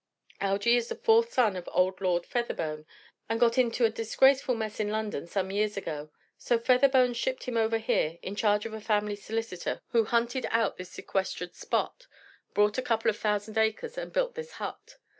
[0.41, 2.87] Algy is the fourth son of old Lord Featherbone,
[3.29, 6.09] and got into a disgraceful mess in London some years ago.
[6.39, 10.77] So Featherbone shipped him over here, in charge of a family solicitor who hunted out
[10.77, 12.07] this sequestered spot,
[12.55, 14.95] bought a couple of thousand acres and built this hut.